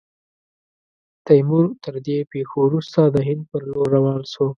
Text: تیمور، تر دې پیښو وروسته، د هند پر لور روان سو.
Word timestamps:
تیمور، 1.25 1.65
تر 1.83 1.95
دې 2.05 2.17
پیښو 2.31 2.57
وروسته، 2.63 2.99
د 3.15 3.17
هند 3.27 3.41
پر 3.49 3.61
لور 3.71 3.87
روان 3.97 4.21
سو. 4.33 4.45